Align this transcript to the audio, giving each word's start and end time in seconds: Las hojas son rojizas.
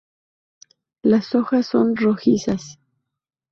Las 1.03 1.35
hojas 1.35 1.67
son 1.67 1.95
rojizas. 1.95 2.79